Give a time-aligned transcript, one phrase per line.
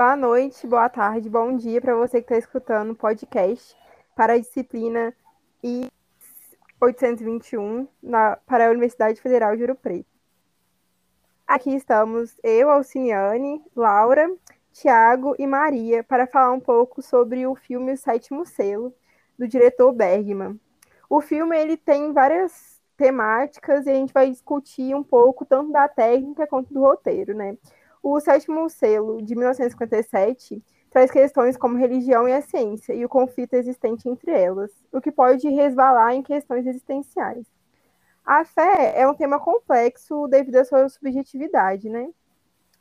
[0.00, 3.76] Boa noite, boa tarde, bom dia para você que está escutando o podcast
[4.16, 5.14] para a disciplina
[5.62, 5.88] I
[6.80, 10.08] 821 na, para a Universidade Federal de Ouro Preto.
[11.46, 14.34] Aqui estamos eu, Alciniane, Laura,
[14.72, 18.94] Tiago e Maria para falar um pouco sobre o filme O Sétimo Selo,
[19.38, 20.58] do diretor Bergman.
[21.10, 25.86] O filme ele tem várias temáticas e a gente vai discutir um pouco tanto da
[25.88, 27.58] técnica quanto do roteiro, né?
[28.02, 33.54] O sétimo selo, de 1957, traz questões como religião e a ciência e o conflito
[33.54, 37.46] existente entre elas, o que pode resvalar em questões existenciais.
[38.24, 42.10] A fé é um tema complexo devido à sua subjetividade, né?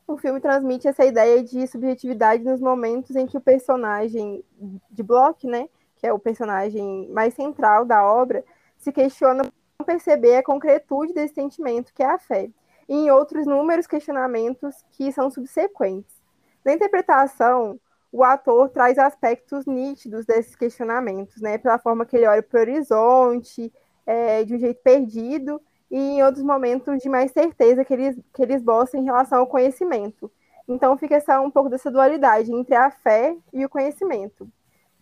[0.07, 4.43] O filme transmite essa ideia de subjetividade nos momentos em que o personagem
[4.89, 8.43] de Bloch, né, que é o personagem mais central da obra,
[8.77, 9.43] se questiona
[9.77, 12.49] por perceber a concretude desse sentimento que é a fé
[12.89, 16.19] e em outros inúmeros questionamentos que são subsequentes.
[16.65, 17.79] Na interpretação,
[18.11, 22.61] o ator traz aspectos nítidos desses questionamentos, né, pela forma que ele olha para o
[22.61, 23.71] horizonte,
[24.05, 28.41] é, de um jeito perdido, e em outros momentos de mais certeza que eles, que
[28.41, 28.63] eles
[28.95, 30.31] em relação ao conhecimento.
[30.67, 34.47] Então fica essa, um pouco dessa dualidade entre a fé e o conhecimento.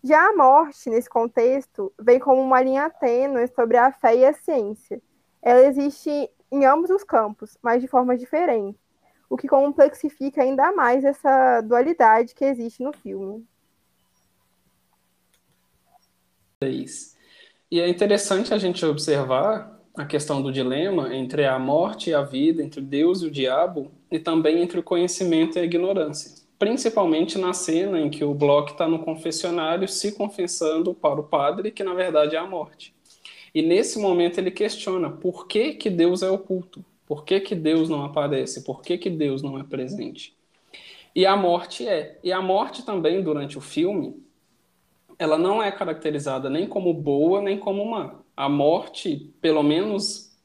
[0.03, 4.34] Já a morte, nesse contexto, vem como uma linha tênue sobre a fé e a
[4.34, 5.02] ciência.
[5.42, 8.80] Ela existe em ambos os campos, mas de formas diferentes,
[9.30, 13.45] o que complexifica ainda mais essa dualidade que existe no filme.
[17.70, 22.22] E é interessante a gente observar a questão do dilema entre a morte e a
[22.22, 26.45] vida, entre Deus e o diabo, e também entre o conhecimento e a ignorância.
[26.58, 31.72] Principalmente na cena em que o Bloch está no confessionário se confessando para o padre
[31.72, 32.95] que na verdade é a morte.
[33.58, 37.89] E nesse momento ele questiona por que, que Deus é oculto, por que, que Deus
[37.89, 40.38] não aparece, por que, que Deus não é presente.
[41.16, 42.19] E a morte é.
[42.23, 44.23] E a morte também, durante o filme,
[45.17, 48.19] ela não é caracterizada nem como boa nem como má.
[48.35, 50.38] A morte, pelo menos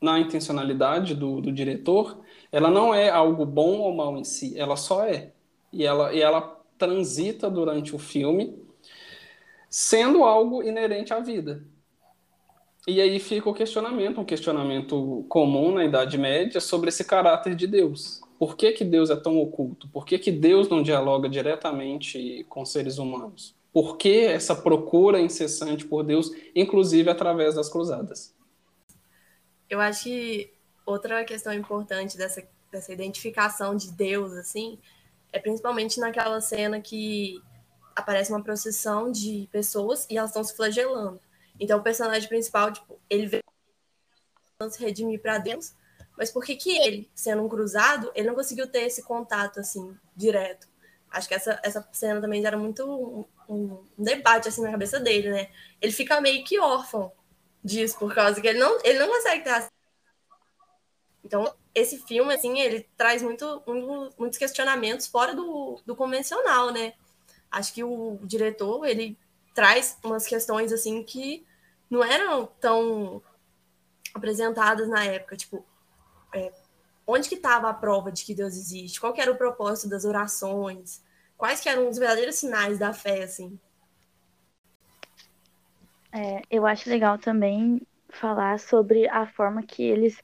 [0.00, 2.18] na intencionalidade do, do diretor,
[2.50, 5.32] ela não é algo bom ou mal em si, ela só é.
[5.70, 8.58] E ela, e ela transita durante o filme,
[9.68, 11.73] sendo algo inerente à vida.
[12.86, 17.66] E aí fica o questionamento, um questionamento comum na Idade Média sobre esse caráter de
[17.66, 18.20] Deus.
[18.38, 19.88] Por que, que Deus é tão oculto?
[19.88, 23.54] Por que, que Deus não dialoga diretamente com seres humanos?
[23.72, 28.34] Por que essa procura incessante por Deus, inclusive através das cruzadas?
[29.68, 30.52] Eu acho que
[30.84, 34.78] outra questão importante dessa, dessa identificação de Deus, assim,
[35.32, 37.40] é principalmente naquela cena que
[37.96, 41.18] aparece uma procissão de pessoas e elas estão se flagelando.
[41.58, 43.40] Então o personagem principal, tipo, ele vê
[44.70, 45.74] se redimir para Deus,
[46.16, 49.96] mas por que que ele, sendo um cruzado, ele não conseguiu ter esse contato assim
[50.16, 50.66] direto?
[51.10, 54.98] Acho que essa, essa cena também gera muito um, um, um debate assim na cabeça
[54.98, 55.50] dele, né?
[55.80, 57.12] Ele fica meio que órfão
[57.62, 59.68] disso por causa que ele não ele não consegue ter
[61.24, 63.62] então, esse filme, assim, ele traz muito,
[64.18, 66.92] muitos questionamentos fora do, do convencional, né?
[67.50, 69.16] Acho que o diretor, ele
[69.54, 71.46] traz umas questões assim que
[71.88, 73.22] não eram tão
[74.12, 75.64] apresentadas na época, tipo,
[76.34, 76.52] é,
[77.06, 79.00] onde que estava a prova de que Deus existe?
[79.00, 81.02] Qual era o propósito das orações?
[81.36, 83.58] Quais que eram os verdadeiros sinais da fé, assim?
[86.12, 90.16] É, eu acho legal também falar sobre a forma que eles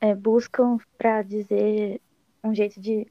[0.00, 2.00] é, buscam para dizer
[2.42, 3.06] um jeito de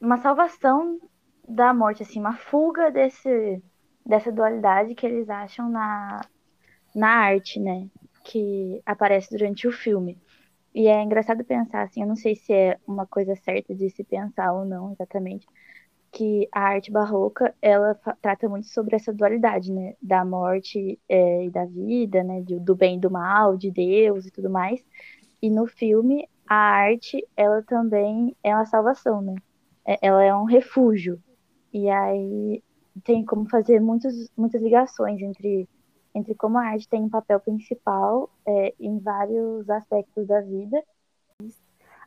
[0.00, 1.00] uma salvação
[1.48, 3.62] da morte, assim, uma fuga desse
[4.04, 6.20] dessa dualidade que eles acham na,
[6.94, 7.88] na arte, né?
[8.24, 10.18] Que aparece durante o filme.
[10.74, 14.02] E é engraçado pensar, assim, eu não sei se é uma coisa certa de se
[14.02, 15.46] pensar ou não exatamente,
[16.10, 19.94] que a arte barroca, ela trata muito sobre essa dualidade, né?
[20.00, 22.42] Da morte é, e da vida, né?
[22.42, 24.84] Do, bem e do mal, de Deus e tudo mais.
[25.42, 29.34] E no filme, a arte, ela também é uma salvação, né?
[29.86, 31.20] É, ela é um refúgio.
[31.72, 32.62] E aí
[33.02, 35.68] tem como fazer muitos, muitas ligações entre,
[36.14, 40.82] entre como a arte tem um papel principal é, em vários aspectos da vida.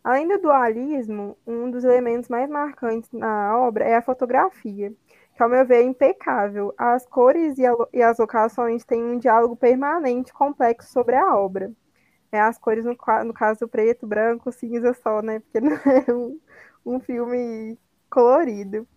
[0.03, 4.93] Além do dualismo, um dos elementos mais marcantes na obra é a fotografia,
[5.35, 6.73] que, ao meu ver, é impecável.
[6.77, 11.71] As cores e, a, e as locações têm um diálogo permanente complexo sobre a obra.
[12.31, 12.95] É, as cores, no,
[13.25, 15.39] no caso, preto, branco, cinza só, né?
[15.39, 16.39] Porque não é um,
[16.85, 17.77] um filme
[18.09, 18.87] colorido.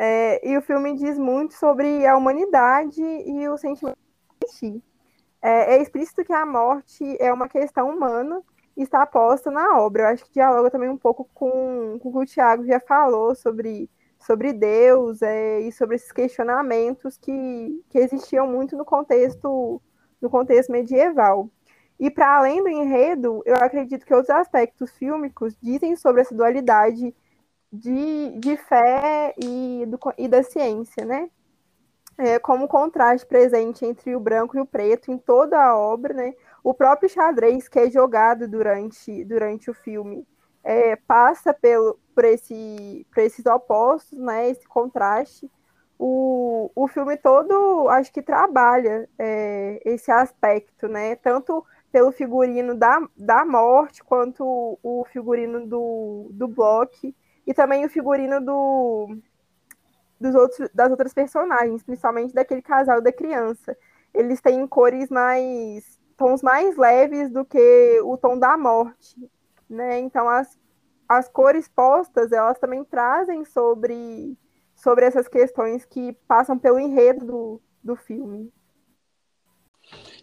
[0.00, 4.82] É, e o filme diz muito sobre a humanidade e o sentimento de existir.
[5.42, 8.40] É, é, explícito que a morte é uma questão humana
[8.76, 10.04] e está posta na obra.
[10.04, 13.34] Eu acho que dialoga também um pouco com, com o que o Tiago já falou
[13.34, 13.90] sobre,
[14.20, 19.82] sobre Deus é, e sobre esses questionamentos que, que existiam muito no contexto,
[20.20, 21.50] no contexto medieval.
[21.98, 27.12] E para além do enredo, eu acredito que outros aspectos fílmicos dizem sobre essa dualidade
[27.72, 31.30] de, de fé e, do, e da ciência, né?
[32.16, 36.34] É, como contraste presente entre o branco e o preto em toda a obra, né?
[36.64, 40.26] O próprio xadrez que é jogado durante, durante o filme
[40.64, 44.50] é, passa pelo, por, esse, por esses opostos, né?
[44.50, 45.50] Esse contraste.
[45.98, 51.16] O, o filme todo, acho que trabalha é, esse aspecto, né?
[51.16, 57.14] Tanto pelo figurino da, da morte, quanto o figurino do, do Block,
[57.48, 59.16] e também o figurino do,
[60.20, 63.74] dos outros, das outras personagens, principalmente daquele casal da criança.
[64.12, 65.98] Eles têm cores mais.
[66.14, 69.16] tons mais leves do que o tom da morte.
[69.66, 69.98] Né?
[69.98, 70.58] Então as,
[71.08, 74.36] as cores postas, elas também trazem sobre,
[74.74, 78.52] sobre essas questões que passam pelo enredo do, do filme.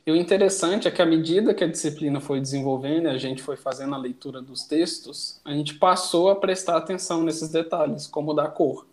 [0.08, 3.58] E o interessante é que à medida que a disciplina foi desenvolvendo a gente foi
[3.58, 8.48] fazendo a leitura dos textos, a gente passou a prestar atenção nesses detalhes, como da
[8.48, 8.86] cor.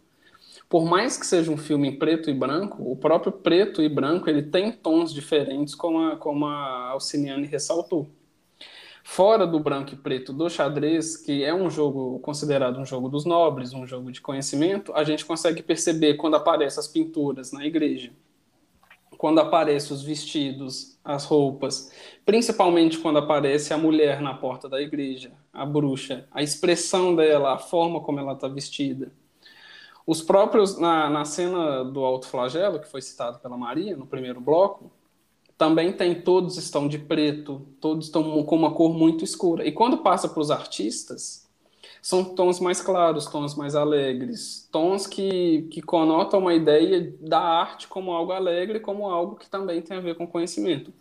[0.71, 4.31] Por mais que seja um filme em preto e branco, o próprio preto e branco
[4.31, 8.09] ele tem tons diferentes, como a, como a Alciniane ressaltou.
[9.05, 13.27] Fora do branco e preto do xadrez, que é um jogo considerado um jogo dos
[13.27, 18.13] nobres, um jogo de conhecimento, a gente consegue perceber quando aparecem as pinturas na igreja
[19.23, 21.93] quando aparecem os vestidos, as roupas,
[22.27, 27.57] principalmente quando aparece a mulher na porta da igreja, a bruxa, a expressão dela, a
[27.57, 29.13] forma como ela está vestida.
[30.05, 34.41] Os próprios, na, na cena do alto flagelo, que foi citado pela Maria no primeiro
[34.41, 34.91] bloco,
[35.57, 39.65] também tem, todos estão de preto, todos estão com uma cor muito escura.
[39.65, 41.42] E quando passa para os artistas,
[42.03, 47.87] são tons mais claros, tons mais alegres, tons que, que conotam uma ideia da arte
[47.87, 50.93] como algo alegre, como algo que também tem a ver com conhecimento.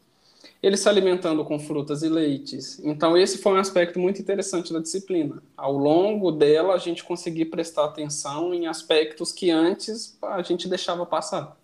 [0.62, 2.80] Ele se alimentando com frutas e leites.
[2.84, 5.42] Então, esse foi um aspecto muito interessante da disciplina.
[5.58, 11.04] Ao longo dela, a gente conseguir prestar atenção em aspectos que antes a gente deixava
[11.04, 11.58] passar.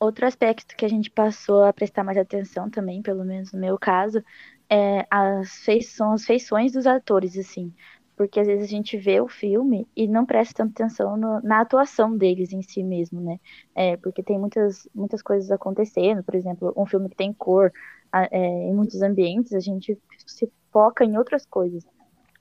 [0.00, 3.78] Outro aspecto que a gente passou a prestar mais atenção também, pelo menos no meu
[3.78, 4.24] caso,
[4.68, 7.72] é, as feições, as feições dos atores, assim.
[8.16, 11.60] Porque às vezes a gente vê o filme e não presta tanta atenção no, na
[11.60, 13.38] atuação deles em si mesmo, né?
[13.74, 17.70] É, porque tem muitas, muitas coisas acontecendo, por exemplo, um filme que tem cor
[18.12, 18.38] é,
[18.68, 21.84] em muitos ambientes, a gente se foca em outras coisas.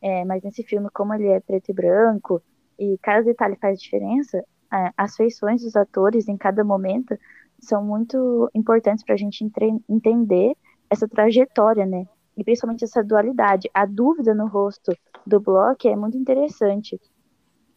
[0.02, 2.42] É, mas nesse filme, como ele é preto e branco,
[2.78, 4.38] e cada detalhe faz diferença,
[4.72, 7.18] é, as feições dos atores em cada momento
[7.62, 9.44] são muito importantes para a gente
[9.90, 10.56] entender
[10.90, 12.06] essa trajetória, né?
[12.40, 13.70] e principalmente essa dualidade.
[13.74, 14.96] A dúvida no rosto
[15.28, 17.00] do Block é muito interessante.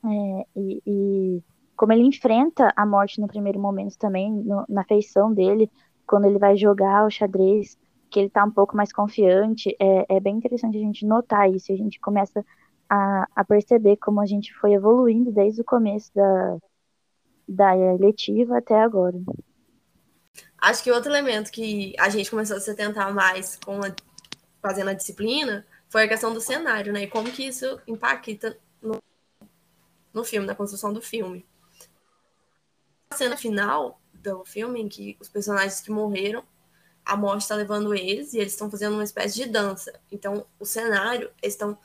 [0.04, 1.42] É, e, e,
[1.76, 5.68] como ele enfrenta a morte no primeiro momento também, no, na feição dele,
[6.06, 7.76] quando ele vai jogar o xadrez,
[8.08, 11.72] que ele tá um pouco mais confiante, é, é bem interessante a gente notar isso,
[11.72, 12.44] a gente começa
[12.88, 16.58] a, a perceber como a gente foi evoluindo desde o começo da,
[17.48, 19.18] da eletiva até agora.
[20.62, 23.92] Acho que outro elemento que a gente começou a se atentar mais com a
[24.62, 27.02] fazendo a disciplina foi a questão do cenário, né?
[27.02, 29.02] E como que isso impacta no,
[30.14, 31.44] no filme, na construção do filme.
[33.10, 36.44] A cena final do filme, em que os personagens que morreram,
[37.04, 39.92] a morte está levando eles e eles estão fazendo uma espécie de dança.
[40.12, 41.76] Então, o cenário, eles estão.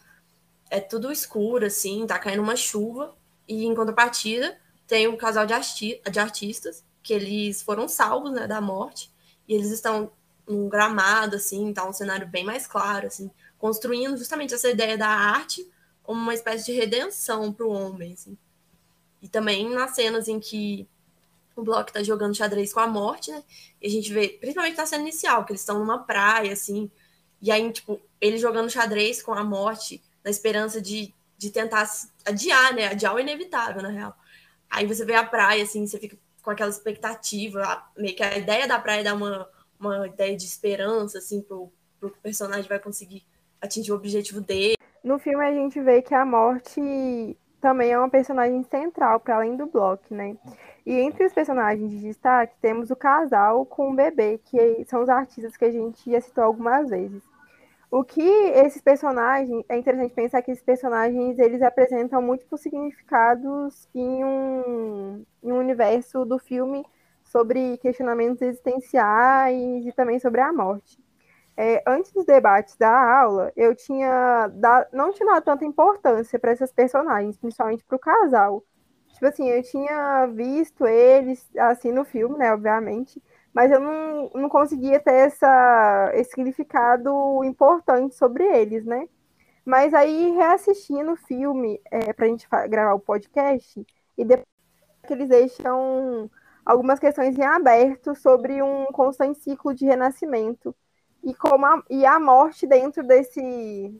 [0.70, 3.18] É tudo escuro, assim, tá caindo uma chuva,
[3.48, 4.56] e em contrapartida,
[4.86, 9.10] tem um casal de, arti de artistas que eles foram salvos né, da morte,
[9.48, 10.12] e eles estão
[10.46, 15.08] um gramado, assim, tá um cenário bem mais claro, assim, construindo justamente essa ideia da
[15.08, 15.66] arte
[16.04, 18.38] como uma espécie de redenção para o homem, assim.
[19.22, 20.86] E também nas cenas em que
[21.56, 23.42] o Block tá jogando xadrez com a morte, né?
[23.82, 26.92] E a gente vê, principalmente na cena inicial, que eles estão numa praia, assim,
[27.42, 31.90] e aí, tipo, ele jogando xadrez com a morte, na esperança de, de tentar
[32.26, 32.88] adiar, né?
[32.88, 34.14] Adiar o inevitável, na real.
[34.70, 38.66] Aí você vê a praia, assim, você fica com aquela expectativa, meio que a ideia
[38.66, 43.26] da praia dá uma uma ideia de esperança, assim, pro, pro personagem vai conseguir
[43.62, 44.76] atingir o objetivo dele.
[45.04, 49.58] No filme a gente vê que a morte também é uma personagem central, para além
[49.58, 50.38] do Block, né?
[50.86, 55.10] E entre os personagens de destaque, temos o casal com o bebê, que são os
[55.10, 57.22] artistas que a gente já citou algumas vezes.
[57.90, 64.24] O que esses personagens, é interessante pensar que esses personagens, eles apresentam múltiplos significados em
[64.26, 66.86] um, em um universo do filme
[67.24, 71.00] sobre questionamentos existenciais e também sobre a morte.
[71.56, 76.52] É, antes dos debates da aula, eu tinha dado, não tinha dado tanta importância para
[76.52, 78.64] essas personagens, principalmente para o casal,
[79.18, 83.22] Tipo assim, eu tinha visto eles, assim, no filme, né, obviamente,
[83.58, 89.10] mas eu não, não conseguia ter essa, esse significado importante sobre eles, né?
[89.66, 93.84] Mas aí, reassistindo o filme, é, pra gente gravar o podcast,
[94.16, 94.46] e depois
[95.08, 96.30] que eles deixam
[96.64, 100.76] algumas questões em aberto sobre um constante ciclo de renascimento
[101.24, 103.92] e como a, e a morte dentro desse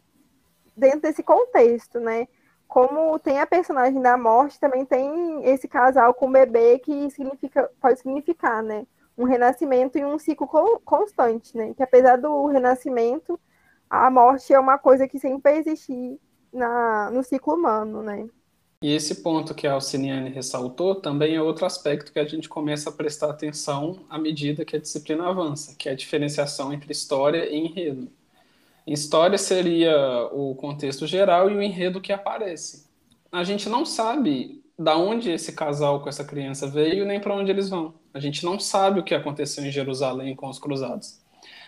[0.76, 2.28] dentro desse contexto, né?
[2.68, 7.72] como tem a personagem da morte, também tem esse casal com o bebê que significa,
[7.82, 8.86] pode significar, né?
[9.18, 10.48] Um renascimento e um ciclo
[10.86, 11.74] constante, né?
[11.74, 13.40] Que apesar do renascimento,
[13.90, 16.20] a morte é uma coisa que sempre vai existir
[16.54, 18.28] na, no ciclo humano, né?
[18.82, 22.92] E esse ponto que a Alciniane ressaltou também é outro aspecto que a gente começa
[22.92, 27.50] a prestar atenção à medida que a disciplina avança, que é a diferenciação entre história
[27.50, 28.08] e enredo.
[28.86, 32.88] História seria o contexto geral e o enredo que aparece.
[33.32, 37.50] A gente não sabe da onde esse casal com essa criança veio nem para onde
[37.52, 37.94] eles vão.
[38.14, 41.20] A gente não sabe o que aconteceu em Jerusalém com os cruzados.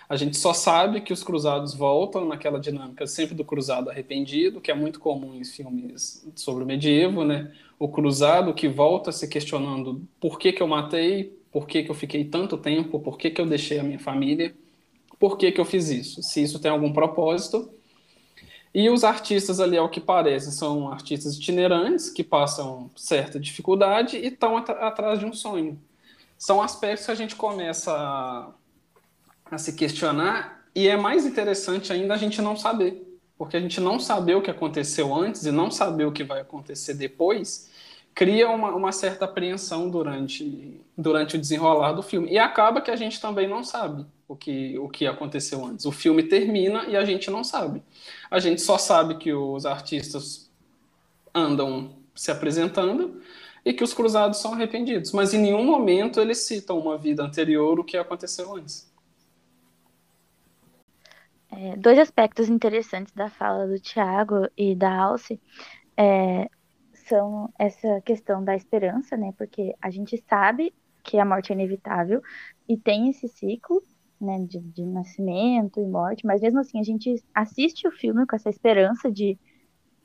[0.08, 4.72] A gente só sabe que os cruzados voltam naquela dinâmica sempre do cruzado arrependido, que
[4.72, 7.52] é muito comum em filmes sobre o medievo, né?
[7.78, 11.96] O cruzado que volta se questionando por que, que eu matei, por que, que eu
[11.96, 14.54] fiquei tanto tempo, por que, que eu deixei a minha família
[15.20, 17.70] por que, que eu fiz isso, se isso tem algum propósito.
[18.74, 24.28] E os artistas ali, ao que parece, são artistas itinerantes que passam certa dificuldade e
[24.28, 25.80] estão at atrás de um sonho.
[26.38, 28.52] São aspectos que a gente começa a,
[29.52, 33.06] a se questionar e é mais interessante ainda a gente não saber.
[33.38, 36.42] Porque a gente não saber o que aconteceu antes e não saber o que vai
[36.42, 37.70] acontecer depois
[38.14, 42.30] cria uma, uma, certa apreensão durante, durante o desenrolar do filme.
[42.30, 45.86] E acaba que a gente também não sabe o que, o que aconteceu antes.
[45.86, 47.82] O filme termina e a gente não sabe.
[48.30, 50.52] A gente só sabe que os artistas
[51.34, 53.22] andam se apresentando
[53.66, 55.12] e que os cruzados são arrependidos.
[55.14, 58.88] Mas em nenhum momento eles citam uma vida anterior, o que aconteceu antes.
[61.52, 65.42] É, dois aspectos interessantes da fala do Tiago e da Alce
[65.98, 66.48] é,
[66.94, 69.34] são essa questão da esperança, né?
[69.36, 70.72] Porque a gente sabe
[71.04, 72.22] que a morte é inevitável
[72.68, 73.82] e tem esse ciclo,
[74.20, 78.36] né, de, de, nascimento e morte, mas mesmo assim a gente assiste o filme com
[78.36, 79.38] essa esperança de,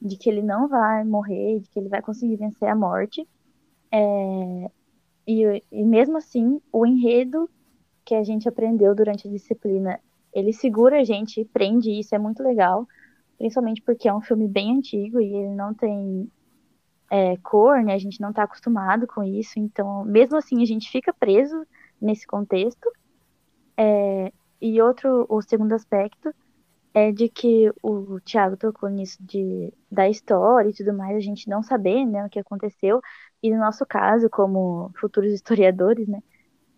[0.01, 3.27] de que ele não vai morrer, de que ele vai conseguir vencer a morte.
[3.93, 4.71] É,
[5.27, 7.49] e, e mesmo assim, o enredo
[8.05, 9.99] que a gente aprendeu durante a disciplina,
[10.33, 12.87] ele segura a gente prende, isso é muito legal,
[13.39, 16.31] principalmente porque é um filme bem antigo e ele não tem
[17.11, 17.95] é, cor, né?
[17.95, 21.67] A gente não está acostumado com isso, então, mesmo assim, a gente fica preso
[22.01, 22.91] nesse contexto.
[23.77, 26.35] É, e outro, o segundo aspecto
[26.95, 31.49] é de que o Tiago tocou nisso de, da história e tudo mais, a gente
[31.49, 33.01] não saber, né, o que aconteceu.
[33.43, 36.21] E no nosso caso, como futuros historiadores, né,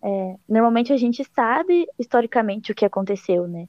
[0.02, 3.68] é, normalmente a gente sabe historicamente o que aconteceu, né?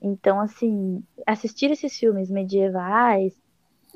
[0.00, 3.34] Então, assim, assistir esses filmes medievais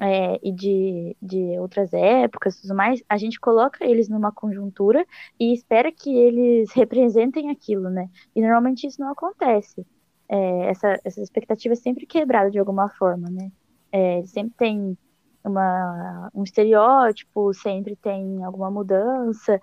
[0.00, 5.04] é, e de, de outras épocas tudo mais, a gente coloca eles numa conjuntura
[5.38, 8.08] e espera que eles representem aquilo, né?
[8.34, 9.86] E normalmente isso não acontece.
[10.28, 13.52] É, essa, essa expectativa é sempre quebrada de alguma forma, né?
[13.92, 14.98] É, sempre tem
[15.44, 19.60] uma, um estereótipo, sempre tem alguma mudança,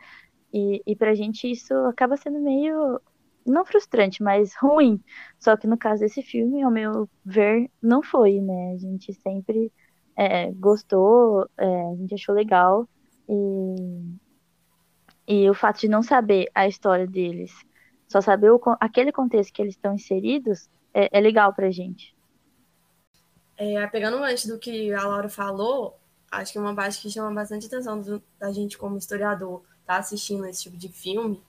[0.53, 3.01] e, e pra gente isso acaba sendo meio
[3.45, 5.01] não frustrante, mas ruim.
[5.39, 8.73] Só que no caso desse filme, ao meu ver, não foi, né?
[8.73, 9.71] A gente sempre
[10.17, 12.89] é, gostou, é, a gente achou legal.
[13.29, 14.17] E,
[15.27, 17.53] e o fato de não saber a história deles,
[18.07, 22.15] só saber o, aquele contexto que eles estão inseridos, é, é legal pra gente.
[23.55, 25.97] É, pegando antes do que a Laura falou,
[26.31, 30.45] acho que uma parte que chama bastante atenção do, da gente como historiador tá assistindo
[30.45, 31.41] esse tipo de filme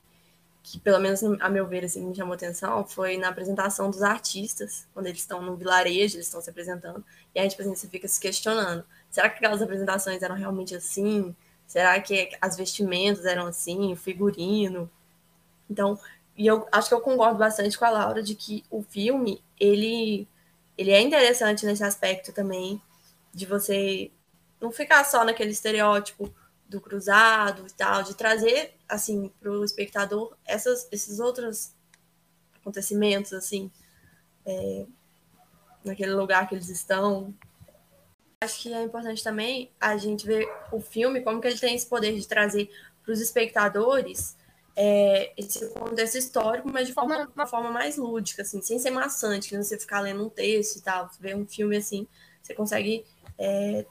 [0.61, 4.87] que pelo menos a meu ver assim me chamou atenção foi na apresentação dos artistas
[4.93, 7.87] quando eles estão no vilarejo eles estão se apresentando e a gente tipo assim, você
[7.87, 11.35] fica se questionando será que aquelas apresentações eram realmente assim?
[11.65, 14.89] Será que as vestimentas eram assim o figurino?
[15.69, 15.99] Então
[16.37, 20.27] e eu acho que eu concordo bastante com a Laura de que o filme ele
[20.77, 22.81] ele é interessante nesse aspecto também
[23.33, 24.11] de você
[24.61, 26.33] não ficar só naquele estereótipo
[26.69, 31.73] do cruzado e tal, de trazer assim para o espectador essas, esses outros
[32.61, 33.71] acontecimentos assim
[34.45, 34.85] é,
[35.83, 37.33] naquele lugar que eles estão.
[38.41, 41.87] Acho que é importante também a gente ver o filme como que ele tem esse
[41.87, 42.69] poder de trazer
[43.03, 44.37] para os espectadores
[44.75, 49.49] é, esse contexto histórico, mas de forma, uma forma mais lúdica, assim, sem ser maçante,
[49.49, 52.07] que você ficar lendo um texto e tal, ver um filme assim,
[52.41, 53.05] você consegue
[53.37, 53.85] é,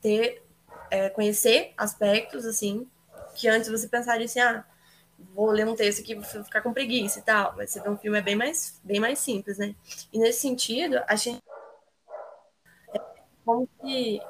[0.00, 0.42] ter
[0.90, 2.86] é, conhecer aspectos, assim,
[3.34, 4.64] que antes você pensaria assim, ah,
[5.34, 7.54] vou ler um texto aqui, vou ficar com preguiça e tal.
[7.56, 9.74] Mas você vê um filme é bem mais, bem mais simples, né?
[10.12, 11.42] E nesse sentido, a gente
[12.94, 13.00] é
[13.44, 14.20] como que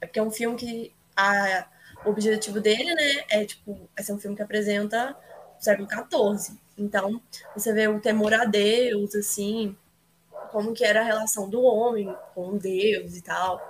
[0.00, 1.66] é porque é um filme que a,
[2.04, 5.16] o objetivo dele, né, é tipo, é ser um filme que apresenta
[5.58, 6.58] o século XIV.
[6.78, 7.20] Então,
[7.54, 9.76] você vê o temor a Deus, assim,
[10.50, 13.60] como que era a relação do homem com Deus e tal.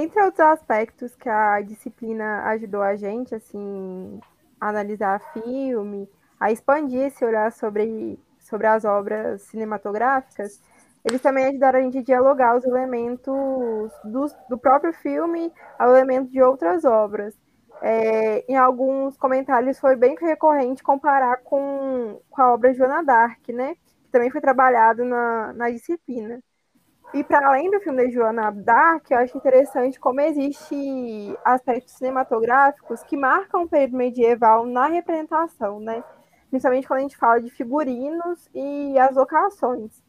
[0.00, 4.20] Entre outros aspectos que a disciplina ajudou a gente, assim,
[4.60, 10.62] a analisar filme, a expandir esse olhar sobre, sobre as obras cinematográficas,
[11.04, 16.30] eles também ajudaram a gente a dialogar os elementos do, do próprio filme ao elemento
[16.30, 17.36] de outras obras.
[17.82, 23.74] É, em alguns comentários foi bem recorrente comparar com, com a obra Joana Dark, né?
[24.04, 26.40] Que também foi trabalhado na, na disciplina.
[27.14, 33.02] E para além do filme da Joana Dark, eu acho interessante como existe aspectos cinematográficos
[33.02, 36.04] que marcam o período medieval na representação, né?
[36.50, 40.02] Principalmente quando a gente fala de figurinos e as locações.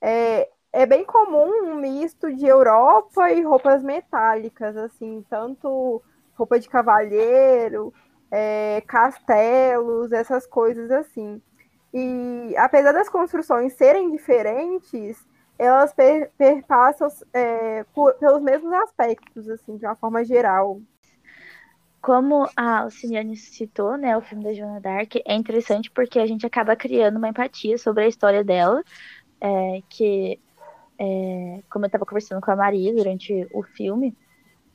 [0.00, 6.02] É, é bem comum um misto de Europa e roupas metálicas, assim, tanto
[6.34, 7.92] roupa de cavalheiro,
[8.30, 11.42] é, castelos, essas coisas assim.
[11.92, 15.26] E apesar das construções serem diferentes,
[15.58, 20.80] elas per, perpassam é, por, pelos mesmos aspectos, assim, de uma forma geral.
[22.00, 26.46] Como a Alciniane citou, né, o filme da Joana Dark é interessante porque a gente
[26.46, 28.82] acaba criando uma empatia sobre a história dela,
[29.40, 30.38] é, que,
[30.98, 34.16] é, como eu estava conversando com a Maria durante o filme,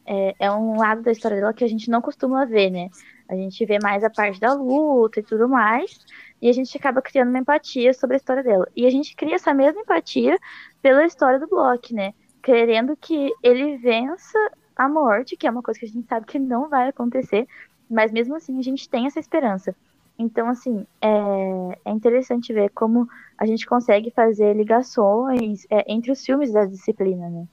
[0.05, 2.89] é, é, um lado da história dela que a gente não costuma ver, né?
[3.27, 5.99] A gente vê mais a parte da luta e tudo mais,
[6.41, 8.67] e a gente acaba criando uma empatia sobre a história dela.
[8.75, 10.37] E a gente cria essa mesma empatia
[10.81, 12.13] pela história do Block, né?
[12.41, 14.37] Querendo que ele vença
[14.75, 17.47] a morte, que é uma coisa que a gente sabe que não vai acontecer,
[17.89, 19.75] mas mesmo assim a gente tem essa esperança.
[20.17, 23.07] Então, assim, é, é interessante ver como
[23.37, 27.47] a gente consegue fazer ligações é, entre os filmes da disciplina, né?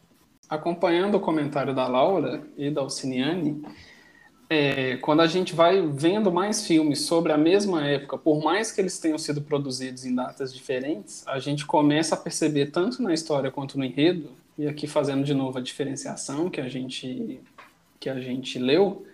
[0.48, 3.62] Acompanhando o comentário da Laura e da Alciniane,
[4.52, 8.80] é, quando a gente vai vendo mais filmes sobre a mesma época, por mais que
[8.80, 13.48] eles tenham sido produzidos em datas diferentes, a gente começa a perceber tanto na história
[13.48, 17.40] quanto no enredo, e aqui fazendo de novo a diferenciação que a gente
[18.00, 19.06] que a gente leu,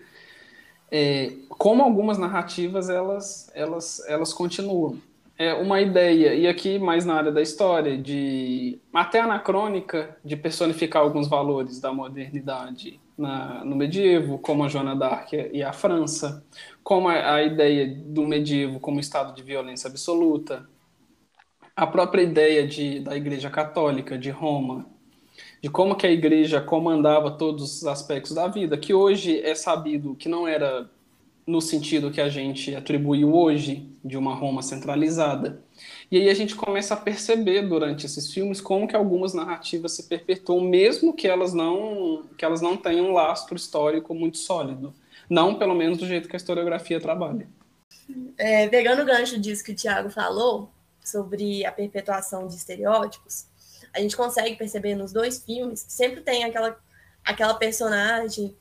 [0.90, 4.96] é, como algumas narrativas elas, elas, elas continuam.
[5.38, 11.02] É uma ideia, e aqui mais na área da história, de até anacrônica, de personificar
[11.02, 16.42] alguns valores da modernidade na, no medievo, como a Joana d'Arc e a França,
[16.82, 20.66] como a, a ideia do medievo como estado de violência absoluta,
[21.74, 24.86] a própria ideia de, da Igreja Católica de Roma,
[25.62, 30.14] de como que a igreja comandava todos os aspectos da vida, que hoje é sabido
[30.14, 30.90] que não era
[31.46, 35.62] no sentido que a gente atribuiu hoje de uma Roma centralizada.
[36.10, 40.08] E aí a gente começa a perceber durante esses filmes como que algumas narrativas se
[40.08, 44.92] perpetuam, mesmo que elas não que elas não tenham um lastro histórico muito sólido,
[45.30, 47.48] não pelo menos do jeito que a historiografia trabalha.
[48.36, 50.70] É, pegando o gancho disso que o Tiago falou
[51.04, 53.46] sobre a perpetuação de estereótipos,
[53.94, 56.76] a gente consegue perceber nos dois filmes que sempre tem aquela,
[57.24, 58.56] aquela personagem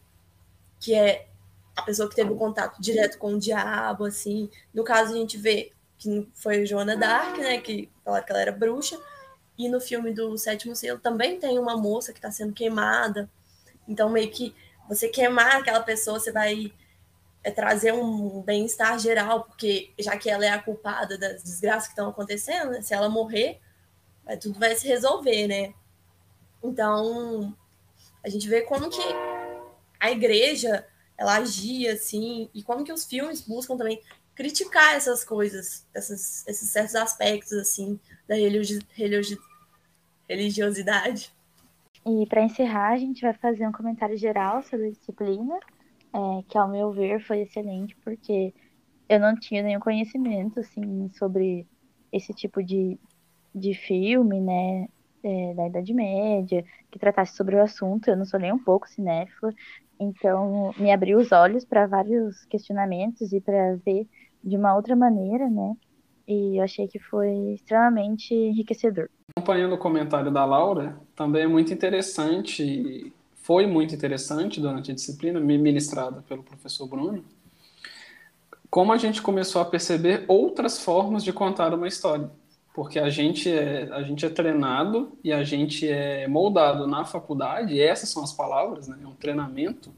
[0.79, 1.27] que é
[1.75, 4.49] a pessoa que teve o contato direto com o diabo, assim.
[4.73, 8.51] No caso, a gente vê que foi Joana Dark, né, que falaram que ela era
[8.51, 8.99] bruxa,
[9.57, 13.29] e no filme do Sétimo Selo também tem uma moça que está sendo queimada.
[13.87, 14.53] Então, meio que
[14.87, 16.73] você queimar aquela pessoa, você vai
[17.43, 21.93] é, trazer um bem-estar geral, porque já que ela é a culpada das desgraças que
[21.93, 23.59] estão acontecendo, né, se ela morrer,
[24.25, 25.73] Aí tudo vai se resolver, né?
[26.63, 27.55] Então,
[28.23, 29.01] a gente vê como que
[29.99, 30.85] a igreja
[31.17, 34.01] ela agia assim, e como que os filmes buscam também
[34.35, 39.37] criticar essas coisas, essas, esses certos aspectos assim da religi religi
[40.27, 41.33] religiosidade.
[42.05, 45.57] E para encerrar, a gente vai fazer um comentário geral sobre a disciplina,
[46.13, 48.53] é, que ao meu ver foi excelente, porque
[49.07, 51.65] eu não tinha nenhum conhecimento assim sobre
[52.11, 52.99] esse tipo de,
[53.53, 54.87] de filme, né,
[55.23, 58.07] é, da Idade Média, que tratasse sobre o assunto.
[58.07, 59.53] Eu não sou nem um pouco cinéfila,
[59.99, 64.07] então me abriu os olhos para vários questionamentos e para ver
[64.43, 65.75] de uma outra maneira, né?
[66.27, 69.09] E eu achei que foi extremamente enriquecedor.
[69.35, 75.39] Acompanhando o comentário da Laura, também é muito interessante, foi muito interessante durante a disciplina
[75.39, 77.23] ministrada pelo professor Bruno,
[78.69, 82.29] como a gente começou a perceber outras formas de contar uma história
[82.75, 87.73] porque a gente é, a gente é treinado e a gente é moldado na faculdade,
[87.73, 88.99] e essas são as palavras, né?
[89.01, 89.93] É um treinamento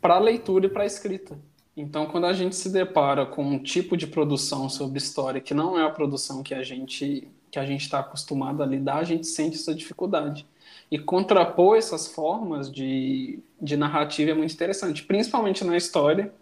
[0.00, 1.36] para leitura e para escrita.
[1.76, 5.76] Então, quando a gente se depara com um tipo de produção sobre história que não
[5.76, 9.26] é a produção que a gente que a gente está acostumado a lidar, a gente
[9.26, 10.46] sente essa dificuldade.
[10.90, 16.32] E contrapor essas formas de, de narrativa é muito interessante, principalmente na história,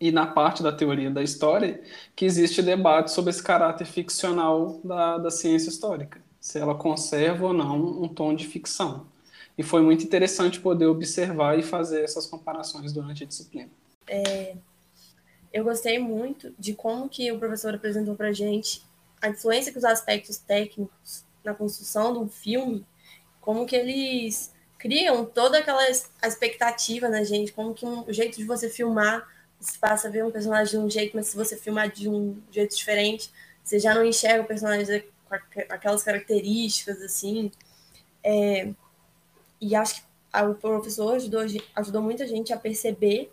[0.00, 1.82] e na parte da teoria da história
[2.16, 7.52] que existe debate sobre esse caráter ficcional da, da ciência histórica, se ela conserva ou
[7.52, 9.06] não um tom de ficção.
[9.58, 13.68] E foi muito interessante poder observar e fazer essas comparações durante a disciplina.
[14.08, 14.56] É,
[15.52, 18.82] eu gostei muito de como que o professor apresentou para gente
[19.20, 22.86] a influência que os aspectos técnicos na construção um filme,
[23.38, 28.44] como que eles criam toda aquela expectativa na gente, como que um, o jeito de
[28.44, 29.26] você filmar
[29.60, 32.42] você passa a ver um personagem de um jeito, mas se você filmar de um
[32.50, 33.30] jeito diferente,
[33.62, 35.34] você já não enxerga o personagem com
[35.68, 37.52] aquelas características, assim.
[38.24, 38.72] É,
[39.60, 40.02] e acho que
[40.42, 41.42] o professor ajudou,
[41.76, 43.30] ajudou muita gente a perceber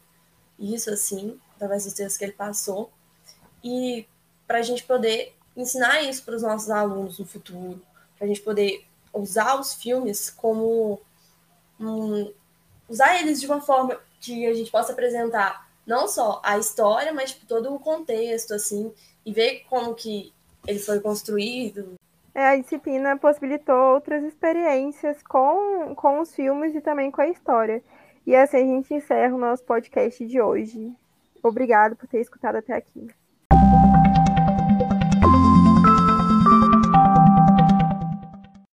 [0.60, 2.92] isso, assim, através dos textos que ele passou.
[3.63, 4.06] E
[4.46, 7.82] para a gente poder ensinar isso para os nossos alunos no futuro,
[8.18, 11.02] para a gente poder usar os filmes como.
[11.80, 12.34] Um,
[12.90, 17.32] usar eles de uma forma que a gente possa apresentar não só a história, mas
[17.32, 18.93] tipo, todo o contexto, assim,
[19.26, 20.34] e ver como que
[20.67, 21.95] ele foi construído.
[22.36, 27.82] É, a disciplina possibilitou outras experiências com, com os filmes e também com a história.
[28.28, 30.93] E assim a gente encerra o nosso podcast de hoje.
[31.41, 33.08] Obrigado por ter escutado até aqui.